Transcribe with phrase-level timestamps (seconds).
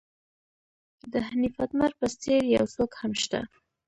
[1.11, 3.39] د حنیف اتمر په څېر یو څوک هم شته.